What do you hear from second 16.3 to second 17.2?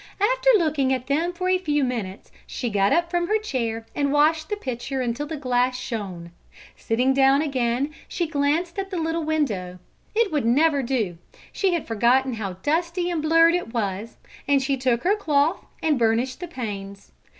the panes.